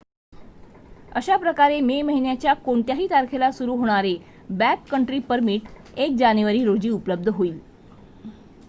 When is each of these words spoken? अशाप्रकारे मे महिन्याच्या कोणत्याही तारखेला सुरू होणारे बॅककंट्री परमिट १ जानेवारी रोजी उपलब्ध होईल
अशाप्रकारे 1.15 1.79
मे 1.81 2.01
महिन्याच्या 2.01 2.53
कोणत्याही 2.55 3.07
तारखेला 3.09 3.51
सुरू 3.51 3.75
होणारे 3.75 4.15
बॅककंट्री 4.49 5.19
परमिट 5.19 5.67
१ 5.99 6.15
जानेवारी 6.17 6.63
रोजी 6.65 6.89
उपलब्ध 6.89 7.29
होईल 7.29 7.59